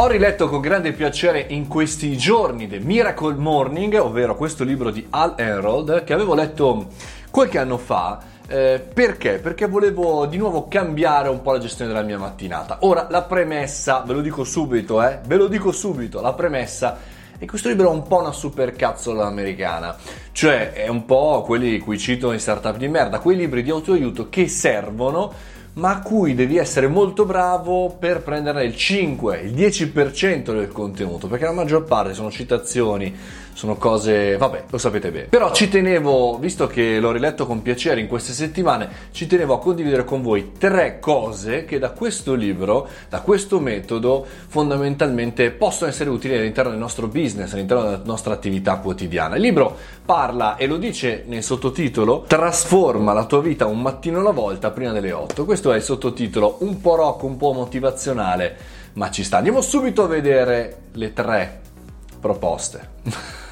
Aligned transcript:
Ho 0.00 0.06
riletto 0.06 0.48
con 0.48 0.60
grande 0.60 0.92
piacere 0.92 1.44
in 1.48 1.66
questi 1.66 2.16
giorni 2.16 2.68
The 2.68 2.78
Miracle 2.78 3.34
Morning, 3.34 3.94
ovvero 3.94 4.36
questo 4.36 4.62
libro 4.62 4.92
di 4.92 5.04
Al 5.10 5.34
Enrold 5.36 6.04
che 6.04 6.12
avevo 6.12 6.36
letto 6.36 6.86
qualche 7.32 7.58
anno 7.58 7.78
fa. 7.78 8.20
Eh, 8.46 8.80
perché? 8.94 9.40
Perché 9.40 9.66
volevo 9.66 10.26
di 10.26 10.36
nuovo 10.36 10.68
cambiare 10.68 11.28
un 11.28 11.42
po' 11.42 11.50
la 11.50 11.58
gestione 11.58 11.92
della 11.92 12.04
mia 12.04 12.16
mattinata. 12.16 12.78
Ora, 12.82 13.08
la 13.10 13.22
premessa, 13.22 14.04
ve 14.06 14.12
lo 14.12 14.20
dico 14.20 14.44
subito, 14.44 15.02
eh, 15.02 15.18
ve 15.26 15.34
lo 15.34 15.48
dico 15.48 15.72
subito, 15.72 16.20
la 16.20 16.32
premessa 16.32 16.96
è 17.34 17.38
che 17.40 17.46
questo 17.46 17.68
libro 17.68 17.88
è 17.88 17.92
un 17.92 18.06
po' 18.06 18.20
una 18.20 18.30
supercazzola 18.30 19.26
americana, 19.26 19.96
cioè 20.30 20.74
è 20.74 20.86
un 20.86 21.06
po' 21.06 21.42
quelli 21.44 21.80
cui 21.80 21.98
cito 21.98 22.30
in 22.30 22.38
startup 22.38 22.76
di 22.76 22.86
merda, 22.86 23.18
quei 23.18 23.36
libri 23.36 23.64
di 23.64 23.70
autoaiuto 23.70 24.28
che 24.28 24.46
servono 24.46 25.56
ma 25.78 25.90
a 25.90 26.00
cui 26.00 26.34
devi 26.34 26.56
essere 26.56 26.88
molto 26.88 27.24
bravo 27.24 27.94
per 27.96 28.22
prenderne 28.22 28.64
il 28.64 28.76
5, 28.76 29.40
il 29.40 29.54
10% 29.54 30.52
del 30.52 30.68
contenuto, 30.68 31.28
perché 31.28 31.44
la 31.44 31.52
maggior 31.52 31.84
parte 31.84 32.14
sono 32.14 32.32
citazioni, 32.32 33.14
sono 33.58 33.74
cose, 33.74 34.36
vabbè, 34.36 34.66
lo 34.70 34.78
sapete 34.78 35.10
bene. 35.10 35.24
Però 35.24 35.52
ci 35.52 35.68
tenevo, 35.68 36.38
visto 36.38 36.68
che 36.68 37.00
l'ho 37.00 37.10
riletto 37.10 37.44
con 37.44 37.60
piacere 37.60 38.00
in 38.00 38.06
queste 38.06 38.32
settimane, 38.32 38.88
ci 39.10 39.26
tenevo 39.26 39.54
a 39.54 39.58
condividere 39.58 40.04
con 40.04 40.22
voi 40.22 40.52
tre 40.56 41.00
cose 41.00 41.64
che 41.64 41.80
da 41.80 41.90
questo 41.90 42.34
libro, 42.34 42.86
da 43.08 43.20
questo 43.20 43.58
metodo, 43.58 44.24
fondamentalmente 44.46 45.50
possono 45.50 45.90
essere 45.90 46.08
utili 46.08 46.36
all'interno 46.36 46.70
del 46.70 46.78
nostro 46.78 47.08
business, 47.08 47.52
all'interno 47.52 47.82
della 47.82 48.02
nostra 48.04 48.32
attività 48.32 48.76
quotidiana. 48.76 49.34
Il 49.34 49.42
libro 49.42 49.76
parla 50.04 50.54
e 50.54 50.68
lo 50.68 50.76
dice 50.76 51.24
nel 51.26 51.42
sottotitolo, 51.42 52.26
trasforma 52.28 53.12
la 53.12 53.24
tua 53.24 53.40
vita 53.40 53.66
un 53.66 53.82
mattino 53.82 54.20
alla 54.20 54.30
volta 54.30 54.70
prima 54.70 54.92
delle 54.92 55.10
8. 55.10 55.44
Questo 55.44 55.72
è 55.72 55.76
il 55.78 55.82
sottotitolo, 55.82 56.58
un 56.60 56.80
po' 56.80 56.94
rock, 56.94 57.24
un 57.24 57.36
po' 57.36 57.52
motivazionale, 57.52 58.56
ma 58.92 59.10
ci 59.10 59.24
sta. 59.24 59.38
Andiamo 59.38 59.62
subito 59.62 60.04
a 60.04 60.06
vedere 60.06 60.82
le 60.92 61.12
tre 61.12 61.60
proposte. 62.20 63.36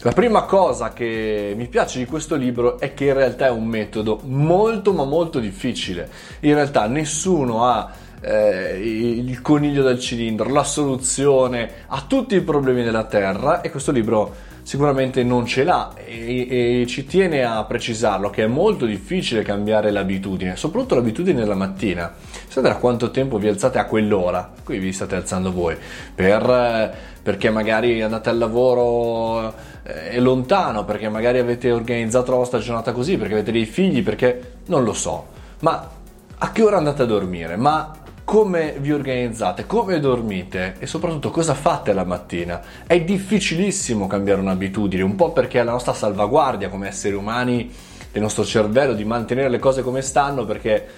La 0.00 0.12
prima 0.12 0.42
cosa 0.42 0.92
che 0.92 1.54
mi 1.56 1.68
piace 1.68 1.98
di 1.98 2.04
questo 2.04 2.36
libro 2.36 2.78
è 2.78 2.92
che 2.92 3.06
in 3.06 3.14
realtà 3.14 3.46
è 3.46 3.50
un 3.50 3.64
metodo 3.64 4.20
molto 4.24 4.92
ma 4.92 5.04
molto 5.04 5.38
difficile. 5.38 6.08
In 6.40 6.52
realtà 6.52 6.86
nessuno 6.86 7.64
ha 7.64 7.90
eh, 8.20 8.78
il 8.78 9.40
coniglio 9.40 9.82
del 9.82 9.98
cilindro, 9.98 10.50
la 10.50 10.64
soluzione 10.64 11.70
a 11.86 12.04
tutti 12.06 12.34
i 12.36 12.42
problemi 12.42 12.82
della 12.82 13.04
Terra 13.04 13.62
e 13.62 13.70
questo 13.70 13.90
libro 13.90 14.34
sicuramente 14.66 15.22
non 15.22 15.46
ce 15.46 15.62
l'ha 15.62 15.92
e, 15.94 16.80
e, 16.80 16.86
ci 16.88 17.06
tiene 17.06 17.44
a 17.44 17.62
precisarlo 17.62 18.30
che 18.30 18.42
è 18.42 18.46
molto 18.48 18.84
difficile 18.84 19.42
cambiare 19.42 19.92
l'abitudine, 19.92 20.56
soprattutto 20.56 20.96
l'abitudine 20.96 21.38
della 21.38 21.54
mattina. 21.54 22.12
Sapete 22.48 22.74
da 22.74 22.80
quanto 22.80 23.12
tempo 23.12 23.38
vi 23.38 23.46
alzate 23.46 23.78
a 23.78 23.84
quell'ora? 23.84 24.52
Qui 24.64 24.80
vi 24.80 24.92
state 24.92 25.14
alzando 25.14 25.52
voi 25.52 25.76
per, 26.12 26.92
perché 27.22 27.48
magari 27.48 28.02
andate 28.02 28.28
al 28.28 28.38
lavoro 28.38 29.54
eh, 29.84 30.18
lontano, 30.18 30.84
perché 30.84 31.08
magari 31.08 31.38
avete 31.38 31.70
organizzato 31.70 32.32
la 32.32 32.38
vostra 32.38 32.58
giornata 32.58 32.90
così, 32.90 33.16
perché 33.16 33.34
avete 33.34 33.52
dei 33.52 33.66
figli, 33.66 34.02
perché 34.02 34.54
non 34.66 34.82
lo 34.82 34.94
so. 34.94 35.26
Ma 35.60 35.88
a 36.38 36.50
che 36.50 36.62
ora 36.64 36.76
andate 36.76 37.02
a 37.02 37.06
dormire? 37.06 37.54
Ma 37.54 37.92
come 38.26 38.74
vi 38.80 38.92
organizzate, 38.92 39.66
come 39.66 40.00
dormite 40.00 40.74
e 40.80 40.86
soprattutto 40.86 41.30
cosa 41.30 41.54
fate 41.54 41.92
la 41.92 42.02
mattina. 42.02 42.60
È 42.84 43.00
difficilissimo 43.00 44.08
cambiare 44.08 44.40
un'abitudine, 44.40 45.04
un 45.04 45.14
po' 45.14 45.30
perché 45.30 45.60
è 45.60 45.62
la 45.62 45.70
nostra 45.70 45.94
salvaguardia 45.94 46.68
come 46.68 46.88
esseri 46.88 47.14
umani 47.14 47.72
del 48.10 48.22
nostro 48.22 48.44
cervello 48.44 48.94
di 48.94 49.04
mantenere 49.04 49.48
le 49.48 49.60
cose 49.60 49.82
come 49.82 50.02
stanno 50.02 50.44
perché 50.44 50.88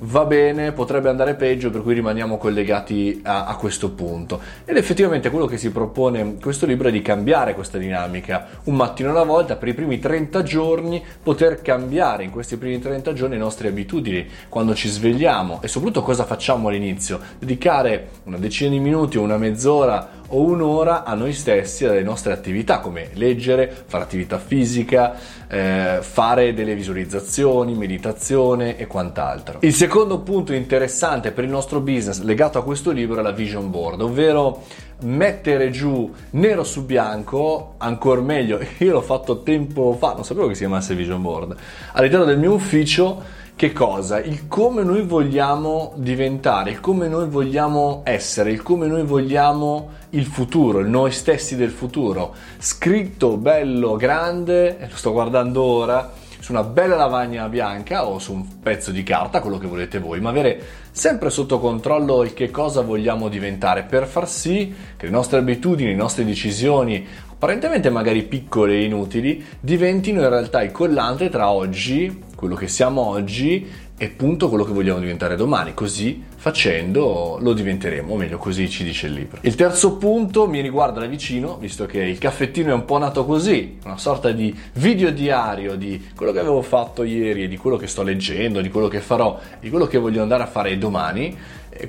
va 0.00 0.24
bene, 0.24 0.72
potrebbe 0.72 1.08
andare 1.08 1.34
peggio, 1.34 1.70
per 1.70 1.82
cui 1.82 1.94
rimaniamo 1.94 2.38
collegati 2.38 3.20
a, 3.24 3.46
a, 3.46 3.56
questo 3.56 3.90
punto. 3.90 4.40
Ed 4.64 4.76
effettivamente 4.76 5.30
quello 5.30 5.46
che 5.46 5.56
si 5.56 5.70
propone 5.70 6.36
questo 6.40 6.66
libro 6.66 6.88
è 6.88 6.92
di 6.92 7.02
cambiare 7.02 7.54
questa 7.54 7.78
dinamica, 7.78 8.46
un 8.64 8.76
mattino 8.76 9.10
alla 9.10 9.24
volta, 9.24 9.56
per 9.56 9.68
i 9.68 9.74
primi 9.74 9.98
30 9.98 10.42
giorni, 10.42 11.02
poter 11.22 11.62
cambiare 11.62 12.24
in 12.24 12.30
questi 12.30 12.56
primi 12.56 12.78
30 12.78 13.12
giorni 13.12 13.34
le 13.34 13.40
nostre 13.40 13.68
abitudini, 13.68 14.26
quando 14.48 14.74
ci 14.74 14.88
svegliamo 14.88 15.60
e 15.62 15.68
soprattutto 15.68 16.02
cosa 16.02 16.24
facciamo 16.24 16.68
all'inizio, 16.68 17.20
dedicare 17.38 18.08
una 18.24 18.38
decina 18.38 18.70
di 18.70 18.78
minuti 18.78 19.18
o 19.18 19.22
una 19.22 19.36
mezz'ora 19.36 20.18
o 20.28 20.42
un'ora 20.42 21.04
a 21.04 21.14
noi 21.14 21.32
stessi, 21.32 21.84
alle 21.84 22.02
nostre 22.02 22.32
attività, 22.32 22.80
come 22.80 23.10
leggere, 23.14 23.84
fare 23.86 24.04
attività 24.04 24.38
fisica, 24.38 25.14
eh, 25.48 25.98
fare 26.00 26.52
delle 26.52 26.74
visualizzazioni, 26.74 27.74
meditazione 27.74 28.76
e 28.76 28.86
quant'altro. 28.86 29.58
Il 29.60 29.74
secondo 29.88 30.18
punto 30.18 30.52
interessante 30.52 31.32
per 31.32 31.44
il 31.44 31.50
nostro 31.50 31.80
business 31.80 32.20
legato 32.20 32.58
a 32.58 32.62
questo 32.62 32.90
libro 32.90 33.20
è 33.20 33.22
la 33.22 33.30
vision 33.30 33.70
board, 33.70 34.02
ovvero 34.02 34.64
mettere 35.04 35.70
giù 35.70 36.12
nero 36.32 36.62
su 36.62 36.84
bianco, 36.84 37.72
ancora 37.78 38.20
meglio, 38.20 38.60
io 38.80 38.92
l'ho 38.92 39.00
fatto 39.00 39.42
tempo 39.42 39.96
fa, 39.98 40.12
non 40.12 40.26
sapevo 40.26 40.46
che 40.48 40.52
si 40.52 40.60
chiamasse 40.60 40.94
vision 40.94 41.22
board, 41.22 41.56
all'interno 41.92 42.26
del 42.26 42.38
mio 42.38 42.52
ufficio 42.52 43.22
che 43.56 43.72
cosa? 43.72 44.20
Il 44.20 44.46
come 44.46 44.82
noi 44.82 45.00
vogliamo 45.00 45.94
diventare, 45.96 46.70
il 46.70 46.80
come 46.80 47.08
noi 47.08 47.26
vogliamo 47.26 48.02
essere, 48.04 48.50
il 48.50 48.62
come 48.62 48.86
noi 48.88 49.04
vogliamo 49.04 49.88
il 50.10 50.26
futuro, 50.26 50.82
noi 50.82 51.12
stessi 51.12 51.56
del 51.56 51.70
futuro. 51.70 52.34
Scritto 52.58 53.38
bello, 53.38 53.96
grande, 53.96 54.76
lo 54.78 54.96
sto 54.96 55.12
guardando 55.12 55.62
ora, 55.62 56.12
su 56.40 56.52
una 56.52 56.62
bella 56.62 56.96
lavagna 56.96 57.48
bianca 57.48 58.06
o 58.06 58.18
su 58.18 58.32
un 58.32 58.60
pezzo 58.60 58.90
di 58.90 59.02
carta, 59.02 59.40
quello 59.40 59.58
che 59.58 59.66
volete 59.66 59.98
voi, 59.98 60.20
ma 60.20 60.30
avere 60.30 60.60
sempre 60.90 61.30
sotto 61.30 61.58
controllo 61.58 62.22
il 62.22 62.34
che 62.34 62.50
cosa 62.50 62.80
vogliamo 62.80 63.28
diventare 63.28 63.82
per 63.82 64.06
far 64.06 64.28
sì 64.28 64.74
che 64.96 65.06
le 65.06 65.12
nostre 65.12 65.38
abitudini, 65.38 65.90
le 65.90 65.96
nostre 65.96 66.24
decisioni, 66.24 67.06
apparentemente 67.30 67.90
magari 67.90 68.24
piccole 68.24 68.74
e 68.74 68.84
inutili, 68.84 69.44
diventino 69.60 70.22
in 70.22 70.28
realtà 70.28 70.62
il 70.62 70.72
collante 70.72 71.28
tra 71.28 71.50
oggi, 71.50 72.24
quello 72.34 72.54
che 72.54 72.68
siamo 72.68 73.02
oggi, 73.02 73.86
e 73.98 74.06
appunto 74.06 74.48
quello 74.48 74.64
che 74.64 74.72
vogliamo 74.72 75.00
diventare 75.00 75.36
domani. 75.36 75.74
Così 75.74 76.24
facendo 76.36 77.36
lo 77.40 77.52
diventeremo, 77.52 78.14
o 78.14 78.16
meglio, 78.16 78.38
così 78.38 78.70
ci 78.70 78.84
dice 78.84 79.08
il 79.08 79.14
libro. 79.14 79.38
Il 79.42 79.56
terzo 79.56 79.96
punto 79.96 80.48
mi 80.48 80.60
riguarda 80.60 81.00
da 81.00 81.06
vicino, 81.06 81.58
visto 81.58 81.84
che 81.84 81.98
il 81.98 82.16
caffettino 82.16 82.70
è 82.70 82.74
un 82.74 82.84
po' 82.84 82.98
nato 82.98 83.26
così, 83.26 83.78
una 83.84 83.98
sorta 83.98 84.30
di 84.30 84.56
video 84.74 85.10
diario 85.10 85.74
di 85.74 86.10
quello 86.14 86.32
che 86.32 86.38
avevo 86.38 86.62
fatto 86.62 87.02
ieri 87.02 87.42
e 87.42 87.48
di 87.48 87.56
quello 87.56 87.76
che 87.76 87.88
sto 87.88 88.02
leggendo, 88.02 88.60
di 88.60 88.70
quello 88.70 88.88
che 88.88 89.00
farò, 89.00 89.38
di 89.60 89.68
quello 89.68 89.86
che 89.86 89.98
voglio 89.98 90.22
andare 90.22 90.44
a 90.44 90.46
fare 90.46 90.78
domani 90.78 91.36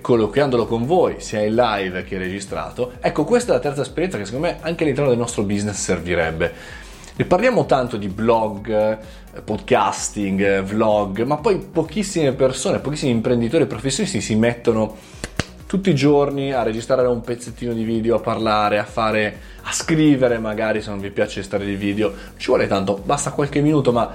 colloquiandolo 0.02 0.66
con 0.66 0.86
voi, 0.86 1.16
sia 1.18 1.42
in 1.42 1.56
live 1.56 2.04
che 2.04 2.18
registrato. 2.18 2.94
Ecco, 3.00 3.24
questa 3.24 3.54
è 3.54 3.56
la 3.56 3.62
terza 3.62 3.82
esperienza 3.82 4.18
che 4.18 4.26
secondo 4.26 4.48
me 4.48 4.58
anche 4.62 4.84
all'interno 4.84 5.10
del 5.10 5.20
nostro 5.20 5.44
business 5.44 5.78
servirebbe. 5.78 6.88
Ne 7.20 7.26
parliamo 7.26 7.66
tanto 7.66 7.98
di 7.98 8.08
blog, 8.08 8.98
podcasting, 9.44 10.62
vlog, 10.62 11.24
ma 11.24 11.36
poi 11.36 11.58
pochissime 11.58 12.32
persone, 12.32 12.80
pochissimi 12.80 13.12
imprenditori 13.12 13.64
e 13.64 13.68
professionisti 13.68 14.22
si 14.22 14.36
mettono 14.36 14.96
tutti 15.68 15.90
i 15.90 15.96
giorni 15.96 16.54
a 16.54 16.64
registrare 16.64 17.06
un 17.10 17.20
pezzettino 17.20 17.74
di 17.74 17.84
video, 17.84 18.16
a 18.16 18.20
parlare, 18.22 18.78
a 18.80 18.86
fare, 18.86 19.38
a 19.64 19.74
scrivere 19.74 20.38
magari 20.38 20.82
se 20.82 20.92
non 20.92 21.02
vi 21.02 21.10
piace 21.10 21.44
stare 21.44 21.66
di 21.66 21.76
video. 21.76 22.14
Ci 22.38 22.48
vuole 22.48 22.68
tanto, 22.68 23.02
basta 23.04 23.32
qualche 23.32 23.60
minuto, 23.60 23.92
ma 23.92 24.10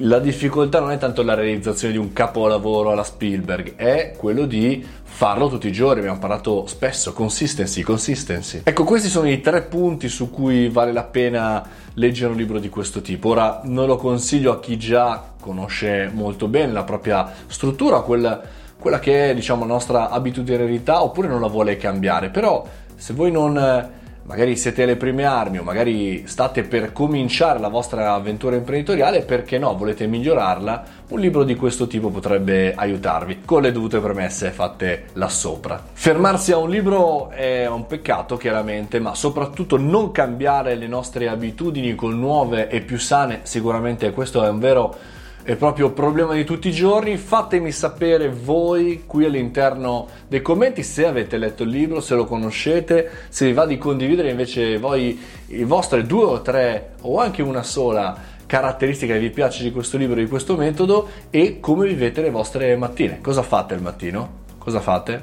la 0.00 0.18
difficoltà 0.18 0.80
non 0.80 0.90
è 0.90 0.98
tanto 0.98 1.22
la 1.22 1.34
realizzazione 1.34 1.92
di 1.92 2.00
un 2.00 2.12
capolavoro 2.12 2.90
alla 2.90 3.04
Spielberg, 3.04 3.76
è 3.76 4.14
quello 4.16 4.44
di 4.46 4.84
farlo 5.04 5.48
tutti 5.48 5.68
i 5.68 5.72
giorni. 5.72 6.00
Abbiamo 6.00 6.18
parlato 6.18 6.66
spesso, 6.66 7.12
consistency, 7.12 7.82
consistency. 7.82 8.62
Ecco, 8.64 8.82
questi 8.82 9.08
sono 9.08 9.28
i 9.28 9.40
tre 9.40 9.62
punti 9.62 10.08
su 10.08 10.30
cui 10.30 10.68
vale 10.68 10.92
la 10.92 11.04
pena 11.04 11.79
leggere 11.94 12.32
un 12.32 12.36
libro 12.36 12.58
di 12.58 12.68
questo 12.68 13.00
tipo. 13.00 13.30
Ora, 13.30 13.60
non 13.64 13.86
lo 13.86 13.96
consiglio 13.96 14.52
a 14.52 14.60
chi 14.60 14.78
già 14.78 15.32
conosce 15.40 16.10
molto 16.12 16.48
bene 16.48 16.72
la 16.72 16.84
propria 16.84 17.32
struttura, 17.46 18.00
quella, 18.00 18.40
quella 18.78 18.98
che 18.98 19.30
è, 19.30 19.34
diciamo, 19.34 19.66
la 19.66 19.72
nostra 19.72 20.10
abitudinarietà, 20.10 21.02
oppure 21.02 21.28
non 21.28 21.40
la 21.40 21.48
vuole 21.48 21.76
cambiare. 21.76 22.30
Però, 22.30 22.66
se 22.94 23.12
voi 23.12 23.30
non 23.30 23.98
magari 24.22 24.56
siete 24.56 24.82
alle 24.82 24.96
prime 24.96 25.24
armi 25.24 25.58
o 25.58 25.62
magari 25.62 26.26
state 26.26 26.62
per 26.62 26.92
cominciare 26.92 27.58
la 27.58 27.68
vostra 27.68 28.12
avventura 28.14 28.56
imprenditoriale, 28.56 29.22
perché 29.22 29.58
no, 29.58 29.76
volete 29.76 30.06
migliorarla, 30.06 30.84
un 31.08 31.20
libro 31.20 31.44
di 31.44 31.56
questo 31.56 31.86
tipo 31.86 32.10
potrebbe 32.10 32.74
aiutarvi, 32.74 33.40
con 33.44 33.62
le 33.62 33.72
dovute 33.72 33.98
premesse 33.98 34.50
fatte 34.50 35.06
là 35.14 35.28
sopra. 35.28 35.82
Fermarsi 35.92 36.52
a 36.52 36.58
un 36.58 36.70
libro 36.70 37.30
è 37.30 37.66
un 37.66 37.86
peccato 37.86 38.36
chiaramente, 38.36 39.00
ma 39.00 39.14
soprattutto 39.14 39.76
non 39.76 40.12
cambiare 40.12 40.74
le 40.76 40.86
nostre 40.86 41.28
abitudini 41.28 41.94
con 41.94 42.18
nuove 42.18 42.68
e 42.68 42.80
più 42.80 42.98
sane, 42.98 43.40
sicuramente 43.42 44.10
questo 44.12 44.44
è 44.44 44.48
un 44.48 44.58
vero 44.58 44.94
è 45.42 45.56
proprio 45.56 45.90
problema 45.90 46.34
di 46.34 46.44
tutti 46.44 46.68
i 46.68 46.72
giorni. 46.72 47.16
Fatemi 47.16 47.72
sapere 47.72 48.28
voi 48.28 49.04
qui 49.06 49.24
all'interno 49.24 50.08
dei 50.28 50.42
commenti 50.42 50.82
se 50.82 51.06
avete 51.06 51.38
letto 51.38 51.62
il 51.62 51.70
libro, 51.70 52.00
se 52.00 52.14
lo 52.14 52.24
conoscete, 52.24 53.10
se 53.28 53.46
vi 53.46 53.52
va 53.52 53.66
di 53.66 53.78
condividere 53.78 54.30
invece 54.30 54.78
voi 54.78 55.18
le 55.46 55.64
vostre 55.64 56.04
due 56.04 56.24
o 56.24 56.42
tre 56.42 56.94
o 57.02 57.18
anche 57.18 57.42
una 57.42 57.62
sola 57.62 58.16
caratteristica 58.46 59.14
che 59.14 59.20
vi 59.20 59.30
piace 59.30 59.62
di 59.62 59.70
questo 59.70 59.96
libro, 59.96 60.16
di 60.16 60.26
questo 60.26 60.56
metodo 60.56 61.08
e 61.30 61.60
come 61.60 61.86
vivete 61.86 62.20
le 62.20 62.30
vostre 62.30 62.74
mattine. 62.76 63.20
Cosa 63.20 63.42
fate 63.42 63.74
al 63.74 63.80
mattino? 63.80 64.38
Cosa 64.58 64.80
fate? 64.80 65.22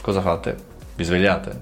Cosa 0.00 0.20
fate? 0.20 0.56
Vi 0.96 1.04
svegliate? 1.04 1.60